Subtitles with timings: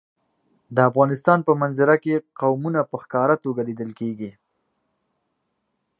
[0.75, 4.31] د افغانستان په منظره کې قومونه په ښکاره توګه لیدل کېږي.